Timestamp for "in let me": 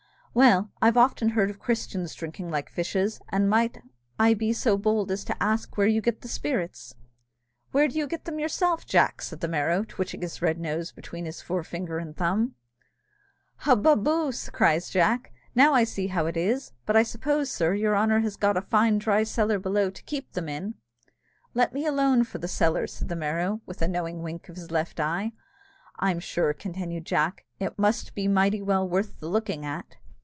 20.47-21.85